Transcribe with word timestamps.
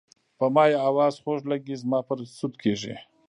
په 0.37 0.45
ما 0.53 0.63
یې 0.71 0.77
اواز 0.89 1.13
خوږ 1.23 1.39
لګي 1.51 1.75
زما 1.81 1.99
پرې 2.07 2.25
سود 2.37 2.53
کیږي. 2.61 2.95